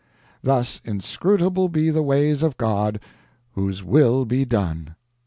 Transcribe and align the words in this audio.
Thus 0.41 0.81
inscrutable 0.83 1.69
be 1.69 1.91
the 1.91 2.01
ways 2.01 2.41
of 2.41 2.57
God, 2.57 2.99
whose 3.53 3.83
will 3.83 4.25
be 4.25 4.45
done! 4.45 4.95